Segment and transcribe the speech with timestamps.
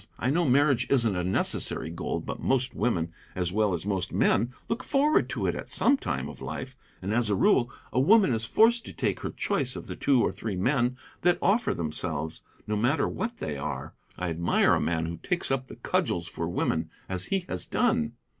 [0.17, 4.51] I know marriage isn't a necessary goal, but most women, as well as most men,
[4.67, 8.33] look forward to it at some time of life, and, as a rule, a woman
[8.33, 12.41] is forced to take her choice of the two or three men that offer themselves,
[12.65, 13.93] no matter what they are.
[14.17, 18.13] I admire a man who takes up the cudgels for women, as he has done."